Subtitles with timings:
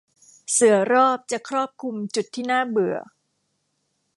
[0.53, 2.97] เสื่อรอบจะครอบคลุมจุดที่น่าเบื่อ